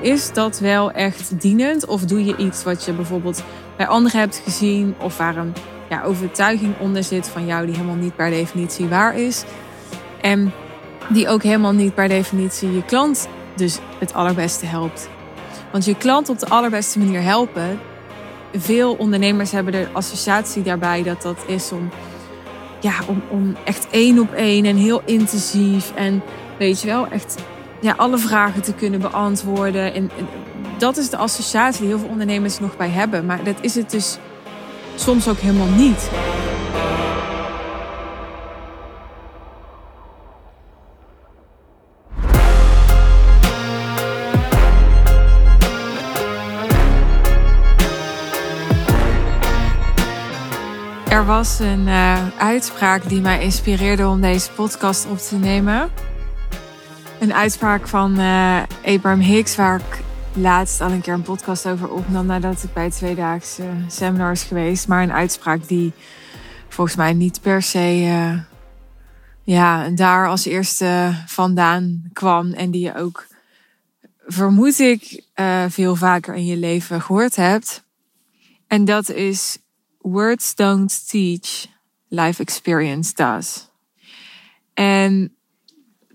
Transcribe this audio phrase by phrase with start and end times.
[0.00, 1.86] is dat wel echt dienend?
[1.86, 3.42] Of doe je iets wat je bijvoorbeeld
[3.76, 5.54] bij anderen hebt gezien of waar een
[5.88, 9.44] ja, overtuiging onder zit van jou die helemaal niet per definitie waar is?
[10.20, 10.52] En
[11.08, 15.08] die ook helemaal niet per definitie je klant dus het allerbeste helpt.
[15.72, 17.80] Want je klant op de allerbeste manier helpen.
[18.52, 21.88] Veel ondernemers hebben de associatie daarbij dat dat is om,
[22.80, 26.22] ja, om, om echt één op één en heel intensief en
[26.58, 27.36] weet je wel, echt
[27.80, 29.94] ja, alle vragen te kunnen beantwoorden.
[29.94, 30.10] En,
[30.78, 33.26] dat is de associatie die heel veel ondernemers nog bij hebben.
[33.26, 34.18] Maar dat is het dus
[34.94, 36.10] soms ook helemaal niet.
[51.08, 55.90] Er was een uh, uitspraak die mij inspireerde om deze podcast op te nemen.
[57.20, 61.90] Een uitspraak van uh, Abraham Hicks, waar ik laatst al een keer een podcast over
[61.90, 64.88] opnam nadat ik bij het tweedaagse seminar is geweest.
[64.88, 65.92] Maar een uitspraak die
[66.68, 68.40] volgens mij niet per se uh,
[69.42, 72.52] ja, daar als eerste vandaan kwam.
[72.52, 73.26] En die je ook,
[74.26, 75.24] vermoed ik,
[75.68, 77.84] veel vaker in je leven gehoord hebt.
[78.66, 79.58] En dat is
[79.98, 81.66] words don't teach,
[82.08, 83.70] life experience does.
[84.74, 85.35] En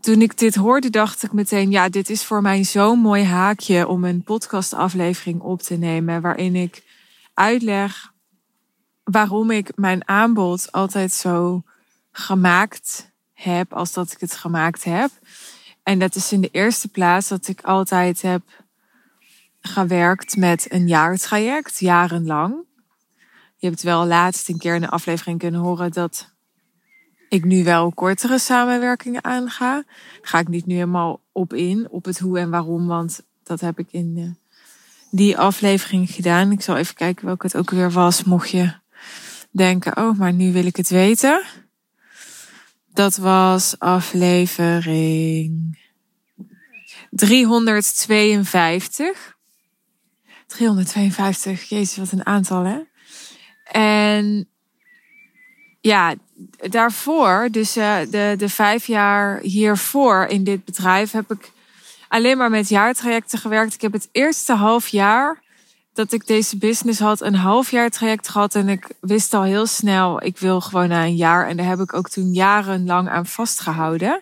[0.02, 3.88] toen ik dit hoorde, dacht ik meteen, ja, dit is voor mij zo'n mooi haakje
[3.88, 6.83] om een podcastaflevering op te nemen, waarin ik
[7.33, 8.11] uitleg
[9.03, 11.63] waarom ik mijn aanbod altijd zo
[12.11, 15.09] gemaakt heb als dat ik het gemaakt heb.
[15.83, 18.41] En dat is in de eerste plaats dat ik altijd heb
[19.61, 22.55] gewerkt met een jaartraject, jarenlang.
[23.57, 26.31] Je hebt wel laatst een keer in een aflevering kunnen horen dat
[27.32, 29.84] ik nu wel kortere samenwerkingen aanga.
[30.22, 33.80] Ga ik niet nu helemaal op in, op het hoe en waarom, want dat heb
[33.80, 34.34] ik in de,
[35.12, 36.52] die aflevering gedaan.
[36.52, 38.74] Ik zal even kijken welke het ook weer was, mocht je
[39.52, 41.44] denken, oh, maar nu wil ik het weten.
[42.94, 45.80] Dat was aflevering
[47.09, 49.38] 352.
[50.47, 52.80] 352, jezus, wat een aantal hè.
[53.64, 54.50] En
[55.81, 56.14] ja,
[56.69, 61.52] daarvoor, dus uh, de, de vijf jaar hiervoor in dit bedrijf, heb ik
[62.08, 63.74] alleen maar met jaartrajecten gewerkt.
[63.74, 65.41] Ik heb het eerste half jaar
[65.94, 68.56] dat ik deze business had, een half jaar traject gehad.
[68.56, 71.47] En ik wist al heel snel, ik wil gewoon na een jaar.
[71.47, 74.22] En daar heb ik ook toen jarenlang aan vastgehouden.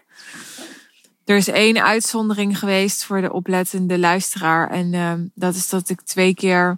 [1.26, 4.70] Er is één uitzondering geweest voor de oplettende luisteraar.
[4.70, 6.78] En uh, dat is dat ik twee keer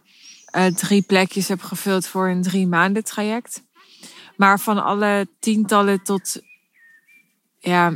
[0.56, 3.62] uh, drie plekjes heb gevuld voor een drie maanden traject.
[4.42, 6.42] Maar van alle tientallen tot,
[7.60, 7.90] ja,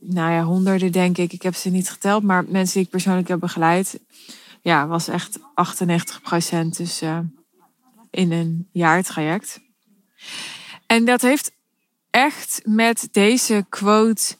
[0.00, 1.32] nou ja, honderden denk ik.
[1.32, 4.00] Ik heb ze niet geteld, maar mensen die ik persoonlijk heb begeleid,
[4.62, 6.76] ja, was echt 98 procent.
[6.76, 7.18] Dus uh,
[8.10, 9.60] in een jaartraject.
[10.86, 11.52] En dat heeft
[12.10, 14.36] echt met deze quote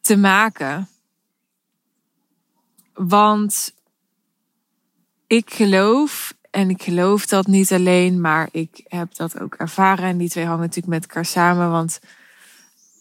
[0.00, 0.88] te maken.
[2.94, 3.74] Want
[5.26, 10.04] ik geloof, en ik geloof dat niet alleen, maar ik heb dat ook ervaren.
[10.04, 11.70] En die twee hangen natuurlijk met elkaar samen.
[11.70, 12.00] Want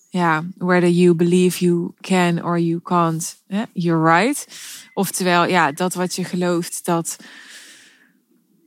[0.09, 3.38] ja, whether you believe you can or you can't,
[3.73, 4.47] you're right.
[4.94, 7.17] Oftewel, ja, dat wat je gelooft, dat,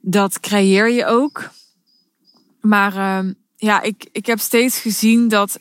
[0.00, 1.50] dat creëer je ook.
[2.60, 5.58] Maar uh, ja, ik, ik heb steeds gezien dat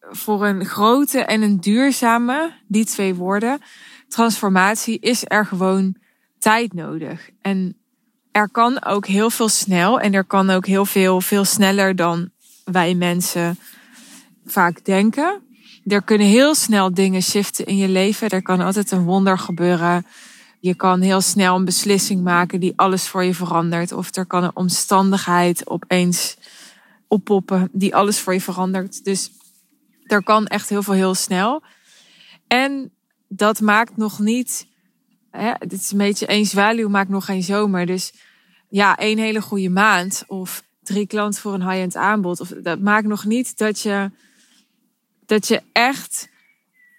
[0.00, 3.60] voor een grote en een duurzame, die twee woorden,
[4.08, 5.96] transformatie is er gewoon
[6.38, 7.30] tijd nodig.
[7.40, 7.77] En
[8.38, 12.30] er kan ook heel veel snel en er kan ook heel veel, veel sneller dan
[12.64, 13.58] wij mensen
[14.46, 15.42] vaak denken.
[15.86, 18.28] Er kunnen heel snel dingen shiften in je leven.
[18.28, 20.06] Er kan altijd een wonder gebeuren.
[20.60, 23.92] Je kan heel snel een beslissing maken die alles voor je verandert.
[23.92, 26.36] Of er kan een omstandigheid opeens
[27.08, 29.04] oppoppen die alles voor je verandert.
[29.04, 29.30] Dus
[30.06, 31.62] er kan echt heel veel heel snel.
[32.46, 32.90] En
[33.28, 34.66] dat maakt nog niet
[35.30, 37.86] hè, dit is een beetje één zwaluw maakt nog geen zomer.
[37.86, 38.12] Dus
[38.68, 42.40] ja, één hele goede maand of drie klanten voor een high-end aanbod.
[42.40, 44.10] Of, dat maakt nog niet dat je,
[45.26, 46.28] dat je echt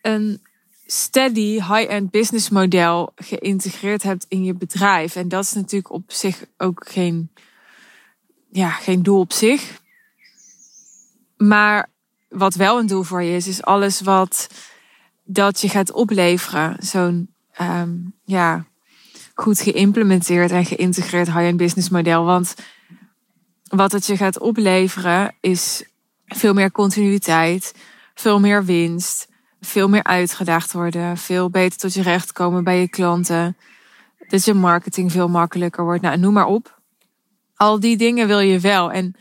[0.02, 0.42] een
[0.86, 5.16] steady high-end business model geïntegreerd hebt in je bedrijf.
[5.16, 7.32] En dat is natuurlijk op zich ook geen,
[8.52, 9.82] ja, geen doel op zich.
[11.38, 11.90] Maar
[12.30, 14.48] wat wel een doel voor je is, is alles wat
[15.24, 16.76] dat je gaat opleveren.
[16.80, 18.66] Zo'n um, ja,
[19.42, 22.26] goed geïmplementeerd en geïntegreerd high-end business model.
[22.26, 22.56] Want
[23.68, 25.84] wat het je gaat opleveren is
[26.26, 27.76] veel meer continuïteit,
[28.14, 29.28] veel meer winst,
[29.62, 33.58] veel meer uitgedaagd worden, veel beter tot je recht komen bij je klanten.
[34.28, 36.02] Dat je marketing veel makkelijker wordt.
[36.02, 36.80] Nou, noem maar op.
[37.56, 38.92] Al die dingen wil je wel.
[38.92, 39.16] En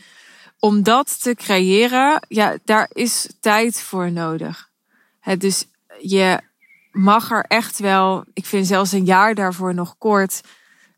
[0.58, 4.68] om dat te creëren, ja, daar is tijd voor nodig.
[5.20, 5.66] Het dus
[6.00, 6.40] je
[6.98, 10.40] mag er echt wel, ik vind zelfs een jaar daarvoor nog kort.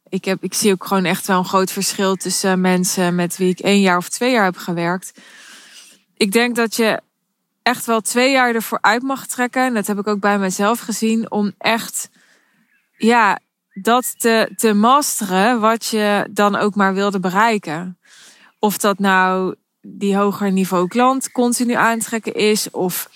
[0.09, 3.49] Ik, heb, ik zie ook gewoon echt wel een groot verschil tussen mensen met wie
[3.49, 5.21] ik één jaar of twee jaar heb gewerkt.
[6.17, 7.01] Ik denk dat je
[7.63, 9.63] echt wel twee jaar ervoor uit mag trekken.
[9.63, 11.31] En dat heb ik ook bij mezelf gezien.
[11.31, 12.11] Om echt,
[12.97, 13.39] ja,
[13.73, 17.99] dat te, te masteren wat je dan ook maar wilde bereiken.
[18.59, 22.71] Of dat nou die hoger niveau klant continu aantrekken is.
[22.71, 23.09] Of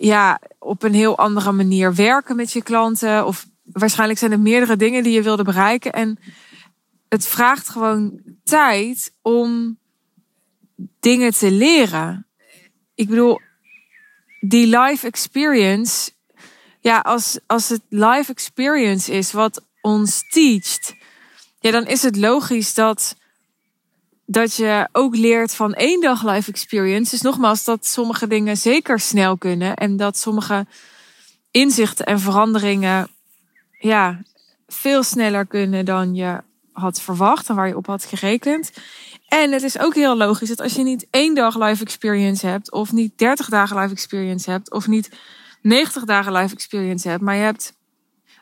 [0.00, 3.26] ja, op een heel andere manier werken met je klanten.
[3.26, 5.92] Of waarschijnlijk zijn er meerdere dingen die je wilde bereiken.
[5.92, 6.18] En
[7.08, 9.78] het vraagt gewoon tijd om
[11.00, 12.26] dingen te leren.
[12.94, 13.40] Ik bedoel,
[14.40, 16.10] die live experience.
[16.80, 20.94] Ja, als, als het live experience is wat ons teacht.
[21.60, 23.16] Ja, dan is het logisch dat
[24.26, 27.10] dat je ook leert van één dag live experience.
[27.10, 29.74] Dus nogmaals, dat sommige dingen zeker snel kunnen.
[29.74, 30.66] En dat sommige
[31.50, 33.08] inzichten en veranderingen
[33.78, 34.22] ja,
[34.66, 36.42] veel sneller kunnen dan je
[36.72, 38.70] had verwacht en waar je op had gerekend.
[39.28, 42.72] En het is ook heel logisch dat als je niet één dag live experience hebt,
[42.72, 45.10] of niet 30 dagen live experience hebt, of niet
[45.62, 47.74] 90 dagen live experience hebt, maar je hebt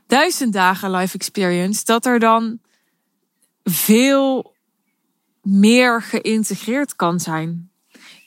[0.06, 2.58] duizend dagen live experience, dat er dan
[3.64, 4.53] veel
[5.44, 7.70] meer geïntegreerd kan zijn.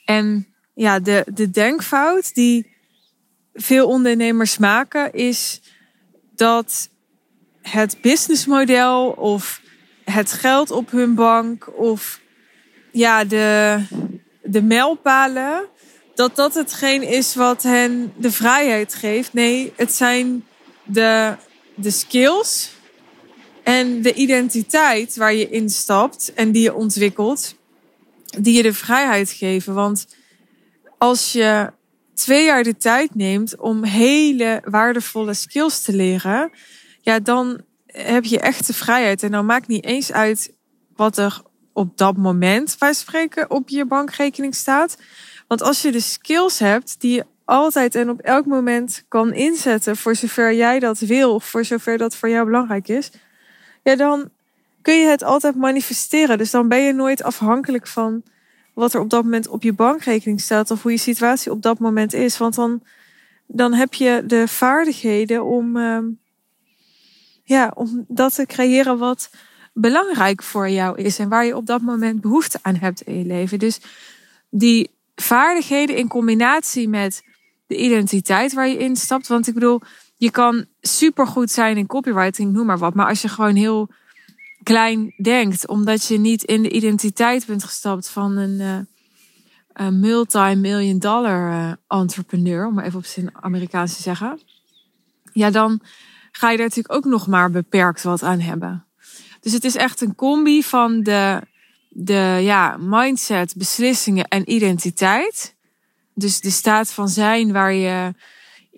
[0.04, 2.76] En ja, de, de denkfout die
[3.54, 5.60] veel ondernemers maken is
[6.34, 6.88] dat
[7.62, 9.60] het businessmodel of
[10.04, 12.20] het geld op hun bank of
[12.92, 13.78] ja, de,
[14.42, 15.66] de mijlpalen,
[16.14, 19.32] dat dat hetgeen is wat hen de vrijheid geeft.
[19.32, 20.44] Nee, het zijn
[20.84, 21.36] de,
[21.74, 22.70] de skills
[23.68, 27.54] en de identiteit waar je instapt en die je ontwikkelt,
[28.38, 29.74] die je de vrijheid geven.
[29.74, 30.06] Want
[30.98, 31.72] als je
[32.14, 36.50] twee jaar de tijd neemt om hele waardevolle skills te leren,
[37.00, 39.22] ja, dan heb je echt de vrijheid.
[39.22, 40.52] En dan maakt niet eens uit
[40.96, 41.42] wat er
[41.72, 44.98] op dat moment, wij spreken, op je bankrekening staat.
[45.48, 49.96] Want als je de skills hebt die je altijd en op elk moment kan inzetten
[49.96, 53.10] voor zover jij dat wil, voor zover dat voor jou belangrijk is,
[53.82, 54.30] ja, dan
[54.82, 56.38] kun je het altijd manifesteren.
[56.38, 58.22] Dus dan ben je nooit afhankelijk van
[58.74, 61.78] wat er op dat moment op je bankrekening staat of hoe je situatie op dat
[61.78, 62.38] moment is.
[62.38, 62.82] Want dan,
[63.46, 65.98] dan heb je de vaardigheden om, uh,
[67.44, 69.30] ja, om dat te creëren wat
[69.72, 73.24] belangrijk voor jou is en waar je op dat moment behoefte aan hebt in je
[73.24, 73.58] leven.
[73.58, 73.80] Dus
[74.50, 77.22] die vaardigheden in combinatie met
[77.66, 79.26] de identiteit waar je instapt.
[79.26, 79.80] Want ik bedoel,
[80.18, 82.94] je kan supergoed zijn in copywriting, noem maar wat.
[82.94, 83.88] Maar als je gewoon heel
[84.62, 88.78] klein denkt, omdat je niet in de identiteit bent gestapt van een, uh,
[89.72, 94.40] een multi-million dollar uh, entrepreneur, om maar even op zijn Amerikaans te zeggen.
[95.32, 95.80] Ja, dan
[96.32, 98.86] ga je daar natuurlijk ook nog maar beperkt wat aan hebben.
[99.40, 101.42] Dus het is echt een combi van de,
[101.88, 105.56] de ja, mindset, beslissingen en identiteit.
[106.14, 108.14] Dus de staat van zijn waar je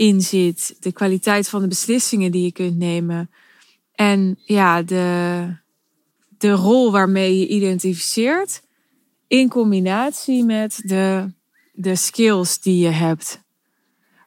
[0.00, 3.30] in zit, de kwaliteit van de beslissingen die je kunt nemen
[3.94, 5.56] en ja, de,
[6.38, 8.62] de rol waarmee je identificeert
[9.26, 11.32] in combinatie met de,
[11.72, 13.42] de skills die je hebt.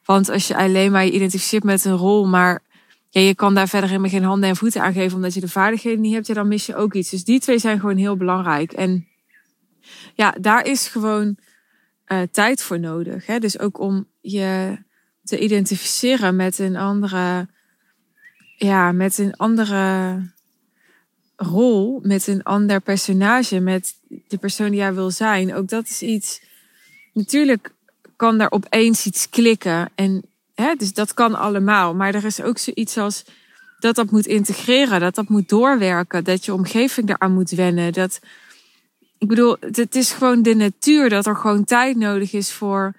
[0.04, 2.62] Want als je alleen maar je identificeert met een rol, maar
[3.10, 5.48] ja, je kan daar verder helemaal geen handen en voeten aan geven omdat je de
[5.48, 7.10] vaardigheden niet hebt, dan mis je ook iets.
[7.10, 8.72] Dus die twee zijn gewoon heel belangrijk.
[8.72, 9.06] En
[10.14, 11.36] ja, daar is gewoon
[12.08, 13.26] uh, tijd voor nodig.
[13.26, 13.38] Hè?
[13.38, 14.78] Dus ook om je
[15.24, 17.48] te identificeren met een andere,
[18.56, 20.20] ja, met een andere
[21.36, 23.94] rol, met een ander personage, met
[24.28, 25.54] de persoon die jij wil zijn.
[25.54, 26.42] Ook dat is iets.
[27.12, 27.72] Natuurlijk
[28.16, 29.90] kan daar opeens iets klikken.
[29.94, 30.22] En
[30.54, 31.94] hè, dus dat kan allemaal.
[31.94, 33.24] Maar er is ook zoiets als
[33.78, 37.92] dat dat moet integreren, dat dat moet doorwerken, dat je omgeving eraan moet wennen.
[37.92, 38.20] Dat,
[39.18, 42.94] ik bedoel, het is gewoon de natuur dat er gewoon tijd nodig is voor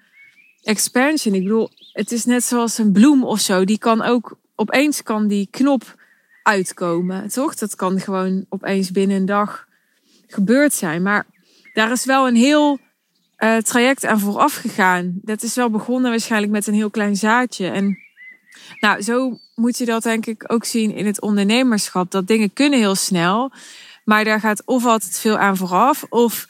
[0.62, 1.34] expansion.
[1.34, 3.64] Ik bedoel, het is net zoals een bloem of zo.
[3.64, 5.94] Die kan ook, opeens kan die knop
[6.42, 7.54] uitkomen, toch?
[7.54, 9.66] Dat kan gewoon opeens binnen een dag
[10.26, 11.02] gebeurd zijn.
[11.02, 11.26] Maar
[11.72, 12.78] daar is wel een heel
[13.38, 15.18] uh, traject aan vooraf gegaan.
[15.22, 17.68] Dat is wel begonnen waarschijnlijk met een heel klein zaadje.
[17.68, 17.98] En
[18.80, 22.10] nou, zo moet je dat denk ik ook zien in het ondernemerschap.
[22.10, 23.52] Dat dingen kunnen heel snel,
[24.04, 26.46] maar daar gaat of altijd veel aan vooraf, of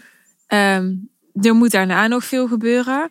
[0.49, 3.11] um, er moet daarna nog veel gebeuren.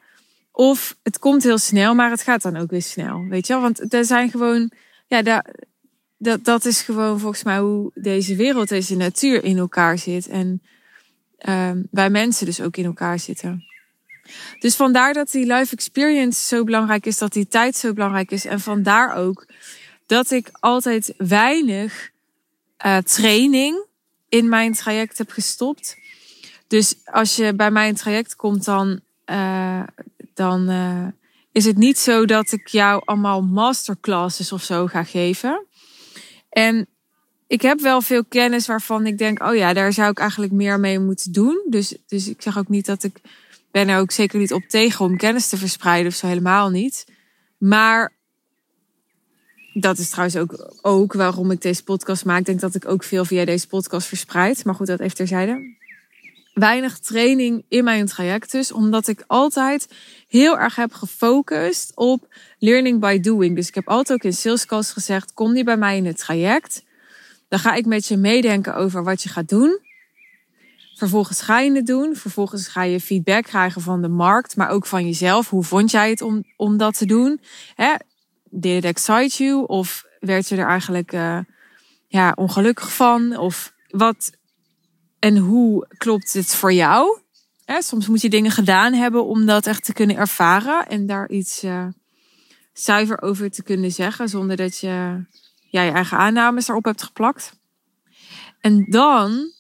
[0.55, 3.25] Of het komt heel snel, maar het gaat dan ook weer snel.
[3.29, 3.61] Weet je wel?
[3.61, 4.71] Want er zijn gewoon,
[5.07, 5.45] ja, daar,
[6.17, 10.27] dat, dat is gewoon volgens mij hoe deze wereld, deze natuur in elkaar zit.
[10.27, 10.61] En
[11.39, 13.63] uh, wij mensen dus ook in elkaar zitten.
[14.59, 18.45] Dus vandaar dat die life experience zo belangrijk is, dat die tijd zo belangrijk is.
[18.45, 19.47] En vandaar ook
[20.05, 22.09] dat ik altijd weinig
[22.85, 23.85] uh, training
[24.29, 25.97] in mijn traject heb gestopt.
[26.67, 29.83] Dus als je bij mijn traject komt, dan, uh,
[30.35, 31.07] dan uh,
[31.51, 35.65] is het niet zo dat ik jou allemaal masterclasses of zo ga geven.
[36.49, 36.87] En
[37.47, 40.79] ik heb wel veel kennis waarvan ik denk, oh ja, daar zou ik eigenlijk meer
[40.79, 41.65] mee moeten doen.
[41.69, 43.21] Dus, dus ik zeg ook niet dat ik
[43.71, 47.05] ben er ook zeker niet op tegen om kennis te verspreiden of zo helemaal niet.
[47.57, 48.13] Maar
[49.73, 52.39] dat is trouwens ook, ook waarom ik deze podcast maak.
[52.39, 54.65] Ik denk dat ik ook veel via deze podcast verspreid.
[54.65, 55.75] Maar goed, dat even terzijde.
[56.55, 58.71] Weinig training in mijn traject dus.
[58.71, 59.87] Omdat ik altijd
[60.27, 63.55] heel erg heb gefocust op learning by doing.
[63.55, 66.83] Dus ik heb altijd ook in salescalls gezegd, kom niet bij mij in het traject.
[67.47, 69.79] Dan ga ik met je meedenken over wat je gaat doen.
[70.95, 72.15] Vervolgens ga je het doen.
[72.15, 75.49] Vervolgens ga je feedback krijgen van de markt, maar ook van jezelf.
[75.49, 77.41] Hoe vond jij het om, om dat te doen?
[77.75, 77.93] Hè?
[78.49, 79.65] Did it excite you?
[79.67, 81.39] Of werd je er eigenlijk uh,
[82.07, 83.37] ja, ongelukkig van?
[83.37, 84.31] Of wat
[85.25, 87.17] en hoe klopt het voor jou?
[87.79, 91.63] Soms moet je dingen gedaan hebben om dat echt te kunnen ervaren en daar iets
[91.63, 91.87] uh,
[92.73, 95.23] zuiver over te kunnen zeggen, zonder dat je
[95.69, 97.59] ja, je eigen aannames erop hebt geplakt.
[98.59, 99.51] En dan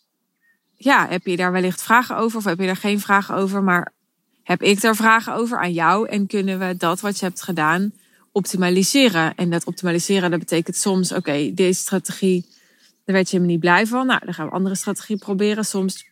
[0.75, 3.93] ja, heb je daar wellicht vragen over of heb je daar geen vragen over, maar
[4.43, 7.93] heb ik daar vragen over aan jou en kunnen we dat wat je hebt gedaan
[8.31, 9.35] optimaliseren?
[9.35, 12.45] En dat optimaliseren, dat betekent soms, oké, deze strategie,
[13.05, 14.07] daar werd je me niet blij van.
[14.07, 15.65] Nou, dan gaan we andere strategie proberen.
[15.65, 16.05] Soms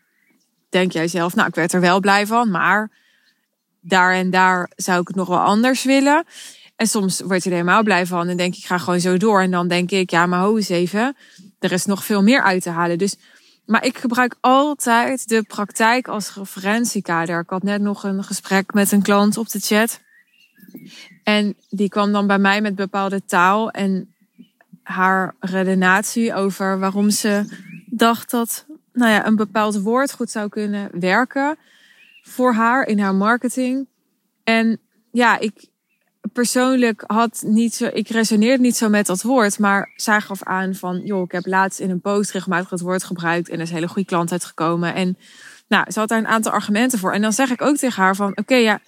[0.69, 2.91] denk jij zelf, nou, ik werd er wel blij van, maar
[3.81, 6.25] daar en daar zou ik het nog wel anders willen.
[6.75, 9.41] En soms word je er helemaal blij van en denk ik, ga gewoon zo door.
[9.41, 11.15] En dan denk ik, ja, maar ho eens even,
[11.59, 12.97] er is nog veel meer uit te halen.
[12.97, 13.15] Dus
[13.65, 17.39] maar ik gebruik altijd de praktijk als referentiekader.
[17.39, 19.99] Ik had net nog een gesprek met een klant op de chat.
[21.23, 24.12] En die kwam dan bij mij met bepaalde taal en
[24.83, 27.45] haar redenatie over waarom ze
[27.85, 31.57] dacht dat nou ja, een bepaald woord goed zou kunnen werken
[32.21, 33.87] voor haar in haar marketing.
[34.43, 34.79] En
[35.11, 35.67] ja, ik,
[36.33, 40.75] persoonlijk had niet zo, ik resoneerde niet zo met dat woord, maar zij gaf aan
[40.75, 43.69] van, joh, ik heb laatst in een post regelmatig het woord gebruikt en er is
[43.69, 44.93] een hele goede klant uitgekomen.
[44.93, 45.17] En
[45.67, 47.13] nou, ze had daar een aantal argumenten voor.
[47.13, 48.79] En dan zeg ik ook tegen haar van, oké, ja,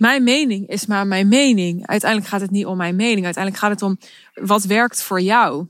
[0.00, 1.86] mijn mening is maar mijn mening.
[1.86, 3.24] Uiteindelijk gaat het niet om mijn mening.
[3.24, 3.98] Uiteindelijk gaat het om
[4.34, 5.66] wat werkt voor jou.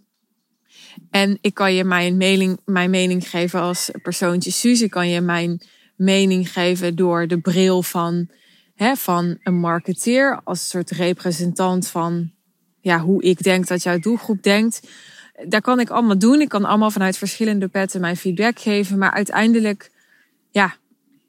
[1.10, 4.82] En ik kan je mijn mening, mijn mening geven als persoontje Suus.
[4.82, 5.62] Ik kan je mijn
[5.96, 8.28] mening geven door de bril van
[8.74, 12.30] hè, van een marketeer als een soort representant van
[12.80, 14.88] ja, hoe ik denk dat jouw doelgroep denkt.
[15.48, 16.40] Daar kan ik allemaal doen.
[16.40, 18.98] Ik kan allemaal vanuit verschillende petten mijn feedback geven.
[18.98, 19.90] Maar uiteindelijk,
[20.50, 20.74] ja,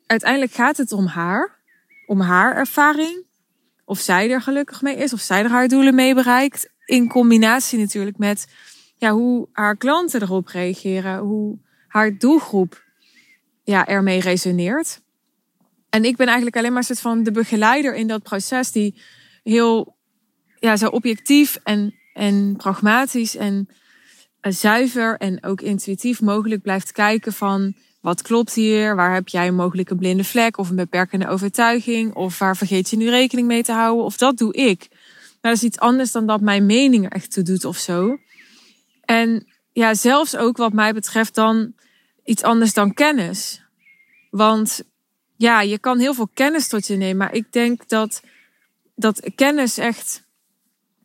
[0.05, 1.60] uiteindelijk gaat het om haar.
[2.12, 3.25] Om haar ervaring.
[3.86, 5.13] Of zij er gelukkig mee is.
[5.13, 6.70] Of zij er haar doelen mee bereikt.
[6.86, 8.48] In combinatie natuurlijk met
[8.98, 11.20] ja, hoe haar klanten erop reageren.
[11.20, 12.84] Hoe haar doelgroep
[13.63, 15.01] ja, ermee resoneert.
[15.89, 19.01] En ik ben eigenlijk alleen maar een soort van de begeleider in dat proces die
[19.44, 19.98] heel
[20.60, 23.68] ja, zo objectief en, en pragmatisch en
[24.41, 28.96] uh, zuiver en ook intuïtief mogelijk blijft kijken van wat klopt hier?
[28.96, 32.13] Waar heb jij een mogelijke blinde vlek of een beperkende overtuiging?
[32.13, 34.05] Of waar vergeet je nu rekening mee te houden?
[34.05, 34.88] Of dat doe ik.
[34.89, 35.00] Nou,
[35.41, 38.17] dat is iets anders dan dat mijn mening er echt toe doet of zo.
[39.05, 41.74] En ja, zelfs ook wat mij betreft dan
[42.24, 43.62] iets anders dan kennis.
[44.29, 44.84] Want
[45.38, 47.17] ja, je kan heel veel kennis tot je nemen.
[47.17, 48.22] Maar ik denk dat,
[48.96, 50.24] dat kennis echt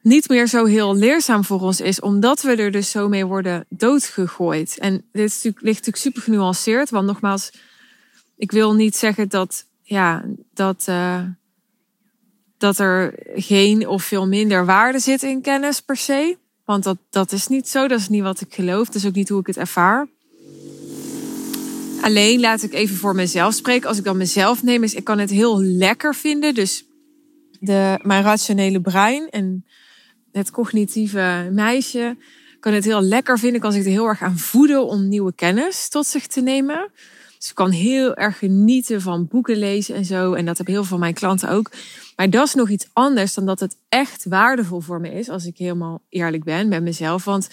[0.07, 2.01] niet meer zo heel leerzaam voor ons is.
[2.01, 4.79] Omdat we er dus zo mee worden doodgegooid.
[4.79, 6.91] En dit ligt natuurlijk super genuanceerd.
[6.91, 7.51] Want nogmaals,
[8.37, 11.23] ik wil niet zeggen dat, ja, dat, uh,
[12.59, 16.37] dat er geen of veel minder waarde zit in kennis per se.
[16.65, 17.89] Want dat, dat is niet zo.
[17.89, 18.87] Dat is niet wat ik geloof.
[18.87, 20.09] Dat is ook niet hoe ik het ervaar.
[22.01, 23.89] Alleen laat ik even voor mezelf spreken.
[23.89, 26.55] Als ik dan mezelf neem, is ik kan het heel lekker vinden.
[26.55, 26.85] Dus
[27.61, 29.65] de, mijn rationele brein en
[30.37, 32.17] het cognitieve meisje
[32.61, 33.61] kan het heel lekker vinden.
[33.61, 36.91] Kan zich er heel erg aan voeden om nieuwe kennis tot zich te nemen.
[37.39, 40.33] Dus ik kan heel erg genieten van boeken lezen en zo.
[40.33, 41.71] En dat hebben heel veel van mijn klanten ook.
[42.17, 45.29] Maar dat is nog iets anders dan dat het echt waardevol voor me is.
[45.29, 47.25] Als ik helemaal eerlijk ben met mezelf.
[47.25, 47.49] Want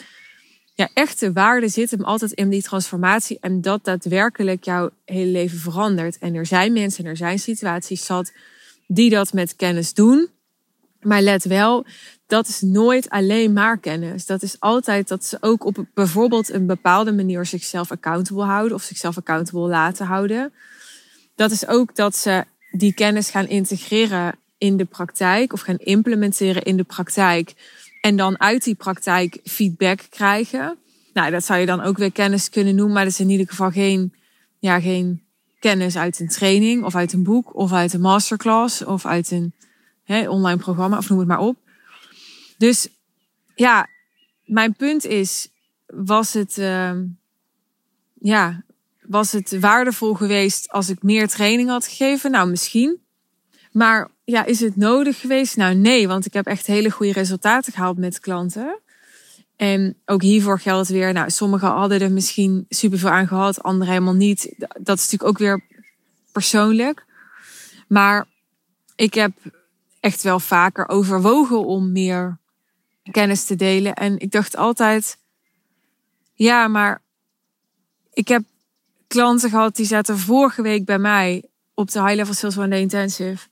[0.73, 5.59] ja, echte waarde zit hem altijd in die transformatie en dat daadwerkelijk jouw hele leven
[5.59, 6.17] verandert.
[6.17, 8.31] En er zijn mensen en er zijn situaties zat
[8.87, 10.29] die dat met kennis doen.
[11.03, 11.85] Maar let wel,
[12.27, 14.25] dat is nooit alleen maar kennis.
[14.25, 18.83] Dat is altijd dat ze ook op bijvoorbeeld een bepaalde manier zichzelf accountable houden of
[18.83, 20.53] zichzelf accountable laten houden.
[21.35, 26.63] Dat is ook dat ze die kennis gaan integreren in de praktijk of gaan implementeren
[26.63, 27.53] in de praktijk.
[28.01, 30.77] En dan uit die praktijk feedback krijgen.
[31.13, 33.47] Nou, dat zou je dan ook weer kennis kunnen noemen, maar dat is in ieder
[33.47, 34.13] geval geen,
[34.59, 35.23] ja, geen
[35.59, 39.53] kennis uit een training of uit een boek of uit een masterclass of uit een
[40.07, 41.57] online programma of noem het maar op.
[42.57, 42.87] Dus
[43.55, 43.87] ja,
[44.45, 45.49] mijn punt is,
[45.85, 46.91] was het, uh,
[48.13, 48.63] ja,
[49.01, 52.31] was het waardevol geweest als ik meer training had gegeven?
[52.31, 53.01] Nou, misschien.
[53.71, 55.57] Maar ja, is het nodig geweest?
[55.57, 58.79] Nou, nee, want ik heb echt hele goede resultaten gehaald met klanten.
[59.55, 64.13] En ook hiervoor geldt weer, nou, sommigen hadden er misschien superveel aan gehad, anderen helemaal
[64.13, 64.55] niet.
[64.79, 65.63] Dat is natuurlijk ook weer
[66.31, 67.05] persoonlijk.
[67.87, 68.27] Maar
[68.95, 69.31] ik heb
[70.03, 72.37] echt wel vaker overwogen om meer
[73.11, 73.93] kennis te delen.
[73.93, 75.17] En ik dacht altijd,
[76.33, 77.01] ja, maar
[78.13, 78.43] ik heb
[79.07, 83.47] klanten gehad die zaten vorige week bij mij op de High Level Sales One Intensive.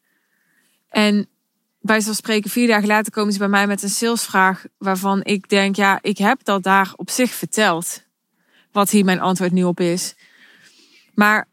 [0.89, 1.27] En
[1.79, 5.49] bij zo'n spreken vier dagen later komen ze bij mij met een salesvraag waarvan ik
[5.49, 8.03] denk, ja, ik heb dat daar op zich verteld.
[8.71, 10.15] Wat hier mijn antwoord nu op is.
[11.13, 11.47] Maar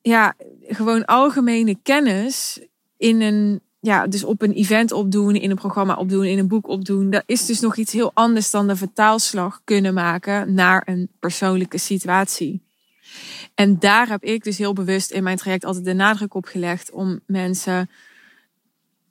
[0.00, 0.34] ja,
[0.66, 2.60] gewoon algemene kennis
[2.96, 6.68] in een, ja, dus op een event opdoen, in een programma opdoen, in een boek
[6.68, 7.10] opdoen.
[7.10, 11.78] Dat is dus nog iets heel anders dan de vertaalslag kunnen maken naar een persoonlijke
[11.78, 12.62] situatie.
[13.54, 16.90] En daar heb ik dus heel bewust in mijn traject altijd de nadruk op gelegd
[16.90, 17.90] om mensen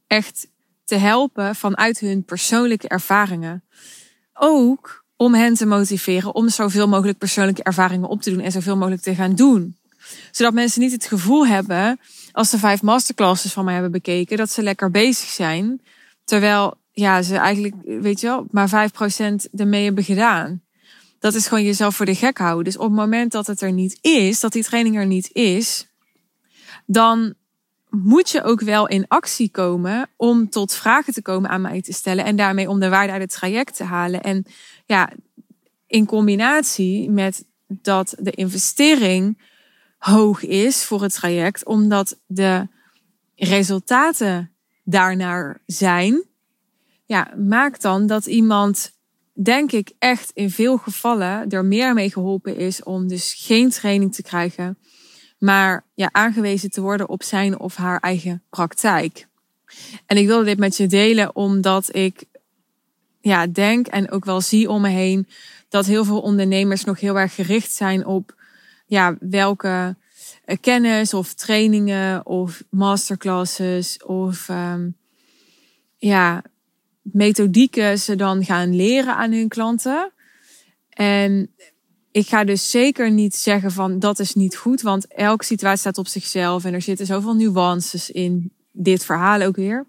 [0.07, 0.47] echt
[0.83, 3.63] te helpen vanuit hun persoonlijke ervaringen.
[4.33, 8.77] Ook om hen te motiveren om zoveel mogelijk persoonlijke ervaringen op te doen en zoveel
[8.77, 9.77] mogelijk te gaan doen.
[10.31, 11.99] Zodat mensen niet het gevoel hebben,
[12.31, 15.81] als ze vijf masterclasses van mij hebben bekeken, dat ze lekker bezig zijn.
[16.25, 20.61] Terwijl ja, ze eigenlijk, weet je wel, maar 5% ermee hebben gedaan.
[21.19, 22.63] Dat is gewoon jezelf voor de gek houden.
[22.63, 25.87] Dus op het moment dat het er niet is, dat die training er niet is,
[26.85, 27.33] dan
[27.89, 31.93] moet je ook wel in actie komen om tot vragen te komen aan mij te
[31.93, 34.21] stellen en daarmee om de waarde uit het traject te halen.
[34.21, 34.45] En
[34.85, 35.09] ja,
[35.87, 39.37] in combinatie met dat de investering
[40.01, 42.67] hoog is voor het traject, omdat de
[43.35, 44.51] resultaten
[44.83, 46.25] daarnaar zijn,
[47.05, 48.91] ja, maakt dan dat iemand,
[49.33, 54.13] denk ik, echt in veel gevallen er meer mee geholpen is om dus geen training
[54.15, 54.77] te krijgen
[55.41, 59.27] maar ja, aangewezen te worden op zijn of haar eigen praktijk.
[60.05, 62.23] En ik wilde dit met je delen omdat ik
[63.21, 65.27] ja, denk en ook wel zie om me heen
[65.69, 68.35] dat heel veel ondernemers nog heel erg gericht zijn op
[68.91, 69.95] ja, welke
[70.45, 74.97] eh, kennis of trainingen of masterclasses of um,
[75.97, 76.43] ja,
[77.01, 80.11] methodieken ze dan gaan leren aan hun klanten.
[80.89, 81.49] En
[82.11, 85.97] ik ga dus zeker niet zeggen van dat is niet goed, want elke situatie staat
[85.97, 89.85] op zichzelf en er zitten zoveel nuances in dit verhaal ook weer.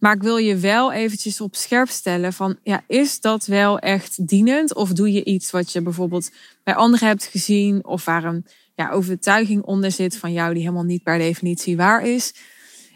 [0.00, 4.26] Maar ik wil je wel eventjes op scherp stellen van, ja, is dat wel echt
[4.26, 4.74] dienend?
[4.74, 6.30] Of doe je iets wat je bijvoorbeeld
[6.64, 10.82] bij anderen hebt gezien of waar een ja, overtuiging onder zit van jou die helemaal
[10.82, 12.34] niet per definitie waar is?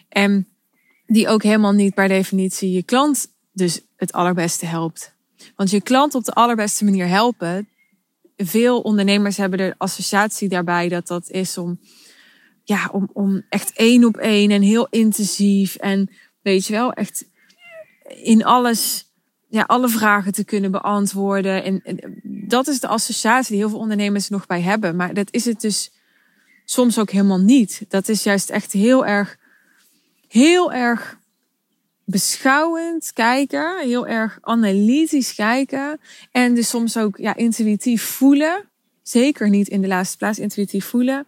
[0.08, 0.48] En
[1.06, 5.14] die ook helemaal niet per definitie je klant dus het allerbeste helpt.
[5.56, 7.68] Want je klant op de allerbeste manier helpen,
[8.36, 11.80] veel ondernemers hebben de associatie daarbij dat dat is om,
[12.62, 16.10] ja, om, om echt één op één en heel intensief en
[16.44, 17.24] weet je wel, echt
[18.08, 19.10] in alles,
[19.48, 21.64] ja, alle vragen te kunnen beantwoorden.
[21.64, 21.82] En,
[22.22, 24.96] dat is de associatie die heel veel ondernemers nog bij hebben.
[24.96, 25.92] Maar dat is het dus
[26.64, 27.84] soms ook helemaal niet.
[27.88, 29.36] Dat is juist echt heel erg,
[30.28, 31.18] heel erg
[32.04, 38.68] beschouwend kijken, heel erg analytisch kijken en dus soms ook ja, intuïtief voelen.
[39.02, 41.26] Zeker niet in de laatste plaats intuïtief voelen.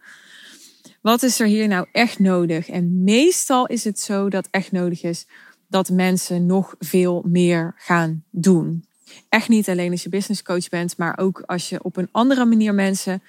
[1.07, 2.69] Wat is er hier nou echt nodig?
[2.69, 5.25] En meestal is het zo dat echt nodig is
[5.67, 8.85] dat mensen nog veel meer gaan doen.
[9.29, 12.45] Echt niet alleen als je business coach bent, maar ook als je op een andere
[12.45, 13.23] manier mensen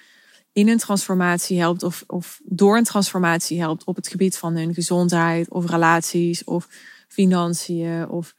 [0.53, 4.73] in een transformatie helpt of, of door een transformatie helpt op het gebied van hun
[4.73, 6.67] gezondheid of relaties of
[7.07, 8.35] financiën of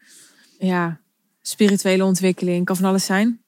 [0.59, 1.01] ja,
[1.43, 2.65] spirituele ontwikkeling.
[2.65, 3.41] Kan van alles zijn.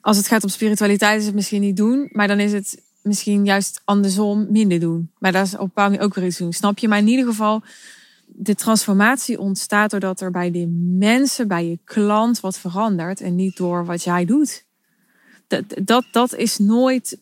[0.00, 3.44] Als het gaat om spiritualiteit is het misschien niet doen, maar dan is het misschien
[3.44, 5.10] juist andersom minder doen.
[5.18, 6.52] Maar dat is op een bepaalde manier ook weer iets doen.
[6.52, 6.88] Snap je?
[6.88, 7.62] Maar in ieder geval,
[8.26, 10.66] de transformatie ontstaat doordat er bij de
[10.98, 14.64] mensen, bij je klant wat verandert en niet door wat jij doet.
[15.46, 17.18] Dat, dat, dat is nooit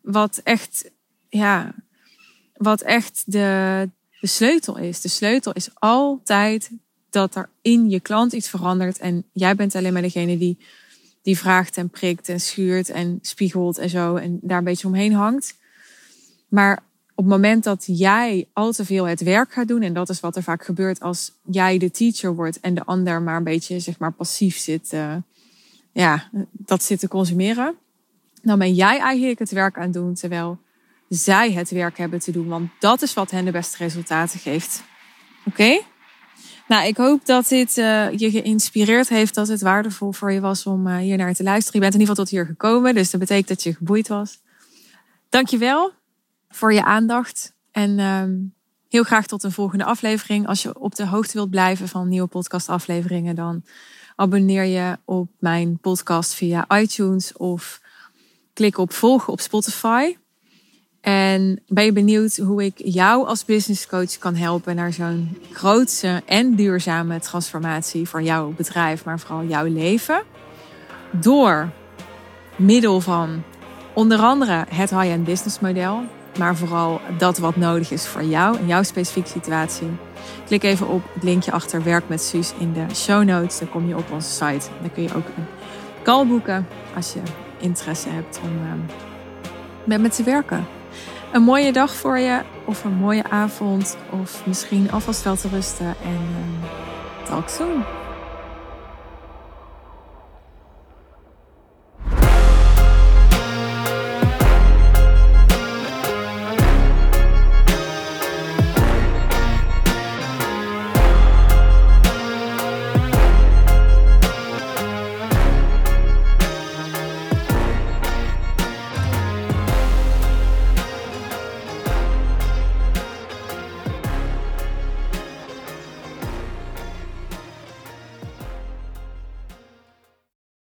[0.00, 0.90] wat echt,
[1.28, 1.74] ja,
[2.56, 3.88] wat echt de,
[4.20, 5.00] de sleutel is.
[5.00, 6.70] De sleutel is altijd
[7.10, 8.98] dat er in je klant iets verandert.
[8.98, 10.58] En jij bent alleen maar degene die,
[11.30, 14.16] die vraagt en prikt en schuurt en spiegelt en zo.
[14.16, 15.54] En daar een beetje omheen hangt.
[16.48, 16.82] Maar
[17.14, 20.20] op het moment dat jij al te veel het werk gaat doen, en dat is
[20.20, 23.80] wat er vaak gebeurt als jij de teacher wordt en de ander maar een beetje
[23.80, 25.16] zeg maar passief zit, uh,
[25.92, 27.74] ja, dat zit te consumeren,
[28.42, 30.58] dan ben jij eigenlijk het werk aan doen terwijl
[31.08, 32.48] zij het werk hebben te doen.
[32.48, 34.82] Want dat is wat hen de beste resultaten geeft.
[35.44, 35.80] Oké?
[36.70, 40.66] Nou, ik hoop dat dit uh, je geïnspireerd heeft, dat het waardevol voor je was
[40.66, 41.80] om uh, hier naar te luisteren.
[41.80, 44.40] Je bent in ieder geval tot hier gekomen, dus dat betekent dat je geboeid was.
[45.28, 45.92] Dankjewel
[46.48, 47.54] voor je aandacht.
[47.70, 48.54] En um,
[48.88, 50.46] heel graag tot een volgende aflevering.
[50.46, 53.64] Als je op de hoogte wilt blijven van nieuwe podcastafleveringen, dan
[54.16, 57.80] abonneer je op mijn podcast via iTunes of
[58.52, 60.16] klik op volgen op Spotify.
[61.00, 66.22] En ben je benieuwd hoe ik jou als business coach kan helpen naar zo'n grootse
[66.26, 70.22] en duurzame transformatie voor jouw bedrijf, maar vooral jouw leven?
[71.10, 71.68] Door
[72.56, 73.42] middel van
[73.94, 76.02] onder andere het high-end business model,
[76.38, 79.88] maar vooral dat wat nodig is voor jou en jouw specifieke situatie.
[80.46, 83.58] Klik even op het linkje achter Werk met Suus in de show notes.
[83.58, 84.68] Dan kom je op onze site.
[84.80, 85.46] Dan kun je ook een
[86.02, 87.20] call boeken als je
[87.58, 88.78] interesse hebt om ehm,
[89.84, 90.66] met me te werken.
[91.32, 95.86] Een mooie dag voor je, of een mooie avond, of misschien alvast wel te rusten.
[95.86, 96.20] En
[96.62, 97.84] uh, talk soon.